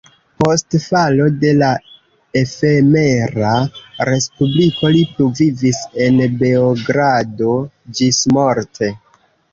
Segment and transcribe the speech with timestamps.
[0.41, 1.67] Post falo de la
[2.41, 3.51] efemera
[4.11, 7.55] respubliko li pluvivis en Beogrado
[8.01, 8.95] ĝismorte.